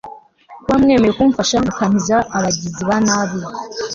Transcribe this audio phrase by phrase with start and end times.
[0.61, 3.39] kuba mwemeye kumfasha mukankiza abagizi ba nabi